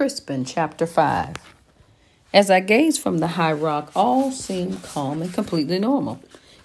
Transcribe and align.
Crispin, 0.00 0.46
Chapter 0.46 0.86
5. 0.86 1.36
As 2.32 2.50
I 2.50 2.60
gazed 2.60 3.02
from 3.02 3.18
the 3.18 3.36
high 3.36 3.52
rock, 3.52 3.92
all 3.94 4.32
seemed 4.32 4.82
calm 4.82 5.20
and 5.20 5.30
completely 5.30 5.78
normal. 5.78 6.22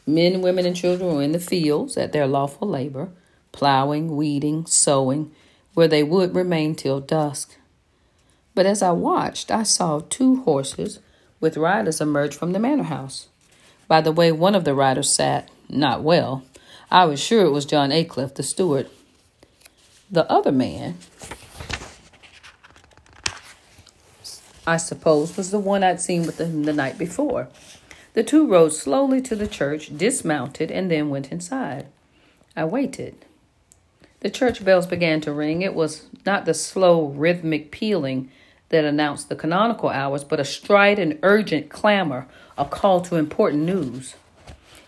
Men, 0.08 0.42
women, 0.42 0.66
and 0.66 0.74
children 0.74 1.14
were 1.14 1.22
in 1.22 1.34
the 1.34 1.40
fields 1.42 1.98
at 1.98 2.14
their 2.14 2.28
lawful 2.28 2.66
labor, 2.66 3.10
plowing, 3.52 4.16
weeding, 4.16 4.66
sowing, 4.68 5.34
where 5.74 5.90
they 5.90 6.02
would 6.02 6.34
remain 6.34 6.76
till 6.76 7.02
dusk. 7.02 7.58
But 8.54 8.66
as 8.66 8.82
I 8.82 8.92
watched, 8.92 9.52
I 9.52 9.64
saw 9.64 10.00
two 10.00 10.38
horses 10.44 11.00
with 11.42 11.58
riders 11.58 12.00
emerge 12.00 12.34
from 12.34 12.54
the 12.54 12.60
manor 12.60 12.84
house. 12.84 13.28
By 13.90 14.00
the 14.00 14.14
way 14.14 14.32
one 14.32 14.56
of 14.56 14.64
the 14.64 14.74
riders 14.74 15.12
sat, 15.12 15.52
not 15.68 16.02
well, 16.02 16.46
I 16.90 17.04
was 17.04 17.20
sure 17.20 17.44
it 17.44 17.52
was 17.52 17.66
John 17.66 17.92
Aycliffe, 17.92 18.36
the 18.36 18.44
steward. 18.44 18.90
The 20.10 20.26
other 20.32 20.54
man, 20.54 21.00
I 24.68 24.78
suppose, 24.78 25.38
was 25.38 25.52
the 25.52 25.60
one 25.60 25.84
I'd 25.84 26.02
seen 26.02 26.26
with 26.26 26.40
him 26.40 26.64
the 26.64 26.74
night 26.74 26.98
before. 26.98 27.48
The 28.14 28.24
two 28.24 28.48
rode 28.48 28.74
slowly 28.74 29.22
to 29.22 29.36
the 29.36 29.48
church, 29.48 29.96
dismounted, 29.96 30.72
and 30.72 30.90
then 30.90 31.10
went 31.10 31.32
inside. 31.32 31.88
I 32.56 32.66
waited. 32.66 33.26
The 34.22 34.30
church 34.30 34.66
bells 34.66 34.88
began 34.88 35.22
to 35.22 35.34
ring. 35.34 35.62
It 35.62 35.76
was 35.76 36.08
not 36.26 36.46
the 36.46 36.54
slow, 36.54 37.08
rhythmic 37.08 37.72
pealing 37.72 38.32
that 38.70 38.86
announced 38.86 39.30
the 39.30 39.36
canonical 39.36 39.90
hours, 39.90 40.24
but 40.24 40.40
a 40.40 40.46
strident, 40.46 41.20
urgent 41.22 41.70
clamor, 41.70 42.28
a 42.58 42.66
call 42.66 43.02
to 43.02 43.18
important 43.18 43.64
news. 43.64 44.16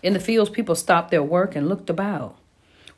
In 0.02 0.12
the 0.12 0.20
fields, 0.20 0.50
people 0.50 0.74
stopped 0.74 1.10
their 1.10 1.22
work 1.22 1.54
and 1.54 1.68
looked 1.68 1.90
about. 1.90 2.36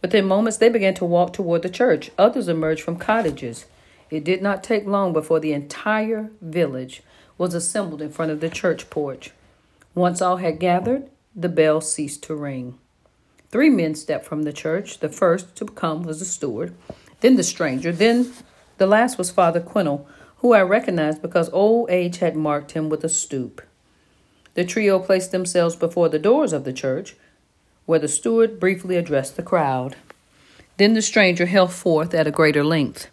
Within 0.00 0.24
moments, 0.24 0.56
they 0.56 0.68
began 0.68 0.94
to 0.94 1.04
walk 1.04 1.32
toward 1.32 1.62
the 1.62 1.68
church. 1.68 2.10
Others 2.16 2.48
emerged 2.48 2.82
from 2.82 2.96
cottages. 2.96 3.66
It 4.10 4.24
did 4.24 4.42
not 4.42 4.64
take 4.64 4.86
long 4.86 5.12
before 5.12 5.40
the 5.40 5.52
entire 5.52 6.30
village 6.40 7.02
was 7.38 7.54
assembled 7.54 8.02
in 8.02 8.10
front 8.10 8.32
of 8.32 8.40
the 8.40 8.50
church 8.50 8.90
porch. 8.90 9.30
Once 9.94 10.20
all 10.20 10.38
had 10.38 10.58
gathered, 10.58 11.08
the 11.34 11.48
bell 11.48 11.80
ceased 11.80 12.22
to 12.24 12.34
ring. 12.34 12.78
Three 13.50 13.70
men 13.70 13.94
stepped 13.94 14.26
from 14.26 14.42
the 14.42 14.52
church. 14.52 14.98
The 14.98 15.08
first 15.08 15.56
to 15.56 15.64
come 15.64 16.02
was 16.02 16.18
the 16.18 16.24
steward, 16.24 16.74
then 17.20 17.36
the 17.36 17.42
stranger, 17.42 17.92
then 17.92 18.32
the 18.78 18.86
last 18.86 19.18
was 19.18 19.30
Father 19.30 19.60
Quinel, 19.60 20.06
who 20.38 20.52
I 20.52 20.62
recognized 20.62 21.22
because 21.22 21.50
old 21.52 21.90
age 21.90 22.18
had 22.18 22.36
marked 22.36 22.72
him 22.72 22.88
with 22.88 23.04
a 23.04 23.08
stoop. 23.08 23.62
The 24.54 24.64
trio 24.64 24.98
placed 24.98 25.32
themselves 25.32 25.76
before 25.76 26.08
the 26.08 26.18
doors 26.18 26.52
of 26.52 26.64
the 26.64 26.72
church, 26.72 27.14
where 27.86 27.98
the 27.98 28.08
steward 28.08 28.58
briefly 28.58 28.96
addressed 28.96 29.36
the 29.36 29.42
crowd. 29.42 29.96
Then 30.76 30.94
the 30.94 31.02
stranger 31.02 31.46
held 31.46 31.72
forth 31.72 32.14
at 32.14 32.26
a 32.26 32.32
greater 32.32 32.64
length. 32.64 33.08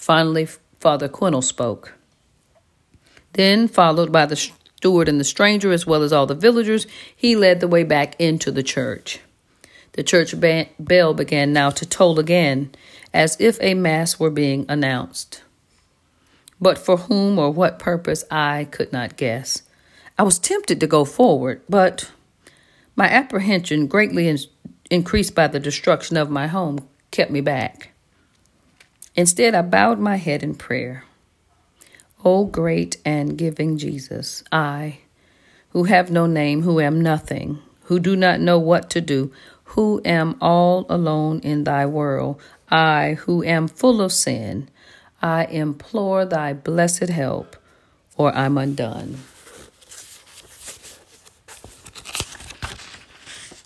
Finally, 0.00 0.48
Father 0.80 1.10
Quinel 1.10 1.42
spoke. 1.42 1.92
Then, 3.34 3.68
followed 3.68 4.10
by 4.10 4.24
the 4.24 4.34
steward 4.34 5.10
and 5.10 5.20
the 5.20 5.24
stranger, 5.24 5.72
as 5.72 5.86
well 5.86 6.02
as 6.02 6.10
all 6.10 6.24
the 6.24 6.34
villagers, 6.34 6.86
he 7.14 7.36
led 7.36 7.60
the 7.60 7.68
way 7.68 7.84
back 7.84 8.18
into 8.18 8.50
the 8.50 8.62
church. 8.62 9.20
The 9.92 10.02
church 10.02 10.34
bell 10.78 11.12
began 11.12 11.52
now 11.52 11.68
to 11.68 11.84
toll 11.84 12.18
again, 12.18 12.74
as 13.12 13.36
if 13.38 13.58
a 13.60 13.74
mass 13.74 14.18
were 14.18 14.30
being 14.30 14.64
announced. 14.70 15.42
But 16.58 16.78
for 16.78 16.96
whom 16.96 17.38
or 17.38 17.50
what 17.50 17.78
purpose 17.78 18.24
I 18.30 18.68
could 18.70 18.94
not 18.94 19.18
guess. 19.18 19.64
I 20.18 20.22
was 20.22 20.38
tempted 20.38 20.80
to 20.80 20.86
go 20.86 21.04
forward, 21.04 21.60
but 21.68 22.10
my 22.96 23.06
apprehension, 23.06 23.86
greatly 23.86 24.28
in- 24.28 24.38
increased 24.90 25.34
by 25.34 25.46
the 25.46 25.60
destruction 25.60 26.16
of 26.16 26.30
my 26.30 26.46
home, 26.46 26.88
kept 27.10 27.30
me 27.30 27.42
back. 27.42 27.90
Instead, 29.16 29.54
I 29.54 29.62
bowed 29.62 29.98
my 29.98 30.16
head 30.16 30.42
in 30.42 30.54
prayer. 30.54 31.04
O 32.24 32.44
great 32.44 32.98
and 33.04 33.36
giving 33.36 33.78
Jesus, 33.78 34.44
I, 34.52 34.98
who 35.70 35.84
have 35.84 36.10
no 36.10 36.26
name, 36.26 36.62
who 36.62 36.80
am 36.80 37.00
nothing, 37.00 37.58
who 37.84 37.98
do 37.98 38.14
not 38.14 38.40
know 38.40 38.58
what 38.58 38.90
to 38.90 39.00
do, 39.00 39.32
who 39.64 40.00
am 40.04 40.36
all 40.40 40.86
alone 40.88 41.40
in 41.40 41.64
thy 41.64 41.86
world, 41.86 42.40
I, 42.70 43.14
who 43.20 43.42
am 43.42 43.68
full 43.68 44.00
of 44.00 44.12
sin, 44.12 44.68
I 45.22 45.44
implore 45.46 46.24
thy 46.24 46.52
blessed 46.52 47.08
help, 47.08 47.56
or 48.16 48.34
I'm 48.34 48.58
undone. 48.58 49.18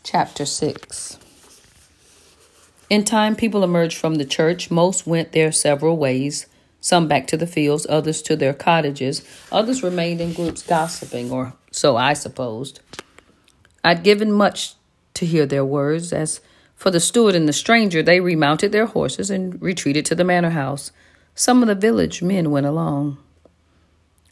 Chapter 0.02 0.46
6 0.46 1.18
in 2.94 3.04
time, 3.04 3.34
people 3.34 3.64
emerged 3.64 3.98
from 3.98 4.14
the 4.14 4.24
church. 4.24 4.70
Most 4.70 5.06
went 5.06 5.32
their 5.32 5.50
several 5.50 5.96
ways, 5.96 6.46
some 6.80 7.08
back 7.08 7.26
to 7.26 7.36
the 7.36 7.46
fields, 7.46 7.86
others 7.88 8.22
to 8.22 8.36
their 8.36 8.54
cottages, 8.54 9.26
others 9.50 9.82
remained 9.82 10.20
in 10.20 10.32
groups 10.32 10.62
gossiping, 10.62 11.32
or 11.32 11.54
so 11.72 11.96
I 11.96 12.12
supposed. 12.12 12.80
I'd 13.82 14.04
given 14.04 14.30
much 14.30 14.74
to 15.14 15.26
hear 15.26 15.44
their 15.44 15.64
words. 15.64 16.12
As 16.12 16.40
for 16.76 16.92
the 16.92 17.00
steward 17.00 17.34
and 17.34 17.48
the 17.48 17.52
stranger, 17.52 18.02
they 18.02 18.20
remounted 18.20 18.70
their 18.70 18.86
horses 18.86 19.28
and 19.28 19.60
retreated 19.60 20.06
to 20.06 20.14
the 20.14 20.24
manor 20.24 20.50
house. 20.50 20.92
Some 21.34 21.62
of 21.62 21.68
the 21.68 21.74
village 21.74 22.22
men 22.22 22.52
went 22.52 22.66
along. 22.66 23.18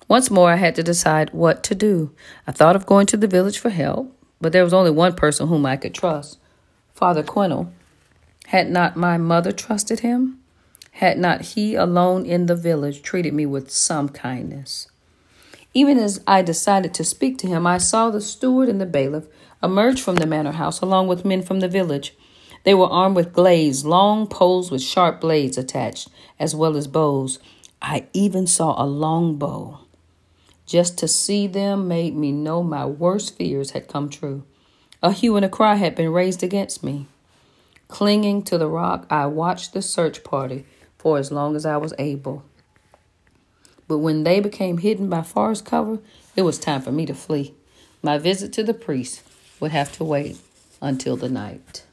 Once 0.07 0.31
more, 0.31 0.53
I 0.53 0.57
had 0.57 0.77
to 0.77 0.83
decide 0.83 1.31
what 1.31 1.65
to 1.65 1.75
do. 1.75 2.15
I 2.47 2.53
thought 2.53 2.77
of 2.77 2.87
going 2.87 3.07
to 3.07 3.17
the 3.17 3.27
village 3.27 3.59
for 3.59 3.71
help, 3.71 4.17
but 4.41 4.53
there 4.53 4.65
was 4.65 4.75
only 4.75 4.91
one 4.91 5.15
person 5.15 5.49
whom 5.49 5.67
I 5.67 5.77
could 5.77 5.95
trust 5.95 6.39
Father 6.95 7.25
Quinel. 7.25 7.73
Had 8.53 8.69
not 8.71 8.97
my 8.97 9.17
mother 9.17 9.51
trusted 9.51 10.01
him? 10.01 10.39
Had 10.91 11.17
not 11.17 11.41
he 11.41 11.75
alone 11.75 12.27
in 12.27 12.45
the 12.45 12.55
village 12.55 13.01
treated 13.01 13.33
me 13.33 13.47
with 13.47 13.71
some 13.71 14.11
kindness? 14.11 14.89
Even 15.73 15.97
as 15.99 16.21
I 16.27 16.43
decided 16.43 16.93
to 16.93 17.03
speak 17.03 17.39
to 17.39 17.47
him, 17.47 17.67
I 17.67 17.79
saw 17.79 18.11
the 18.11 18.21
steward 18.21 18.69
and 18.69 18.79
the 18.79 18.85
bailiff 18.85 19.25
emerge 19.63 20.03
from 20.03 20.17
the 20.17 20.27
manor 20.27 20.53
house 20.53 20.83
along 20.83 21.09
with 21.09 21.25
men 21.25 21.41
from 21.41 21.61
the 21.61 21.67
village. 21.67 22.15
They 22.65 22.75
were 22.75 22.91
armed 22.91 23.17
with 23.17 23.33
glaives, 23.33 23.87
long 23.87 24.27
poles 24.27 24.71
with 24.71 24.83
sharp 24.83 25.23
blades 25.23 25.57
attached, 25.57 26.11
as 26.39 26.55
well 26.55 26.77
as 26.77 26.87
bows. 26.87 27.39
I 27.81 28.05
even 28.13 28.47
saw 28.47 28.75
a 28.77 28.85
long 28.85 29.37
bow. 29.37 29.79
Just 30.67 30.99
to 30.99 31.09
see 31.09 31.47
them 31.47 31.89
made 31.89 32.15
me 32.15 32.33
know 32.33 32.63
my 32.63 32.85
worst 32.85 33.35
fears 33.39 33.71
had 33.71 33.89
come 33.89 34.11
true. 34.11 34.45
A 35.03 35.11
hue 35.11 35.37
and 35.37 35.45
a 35.47 35.49
cry 35.49 35.77
had 35.77 35.95
been 35.95 36.13
raised 36.13 36.43
against 36.43 36.85
me. 36.85 37.07
Clinging 37.93 38.43
to 38.45 38.57
the 38.57 38.69
rock, 38.69 39.07
I 39.11 39.27
watched 39.27 39.75
the 39.75 39.83
search 39.83 40.25
party 40.25 40.65
for 40.97 41.19
as 41.19 41.31
long 41.31 41.55
as 41.55 41.67
I 41.67 41.77
was 41.77 41.93
able. 41.99 42.43
But 43.87 43.99
when 43.99 44.25
they 44.25 44.41
became 44.41 44.79
hidden 44.79 45.11
by 45.11 45.21
forest 45.21 45.67
cover, 45.67 45.99
it 46.35 46.41
was 46.41 46.59
time 46.59 46.81
for 46.81 46.91
me 46.91 47.05
to 47.05 47.13
flee. 47.13 47.53
My 48.03 48.17
visit 48.17 48.51
to 48.55 48.63
the 48.63 48.73
priest 48.73 49.23
would 49.61 49.73
have 49.73 49.93
to 49.99 50.05
wait 50.05 50.39
until 50.81 51.19
the 51.19 51.29
night. 51.29 51.85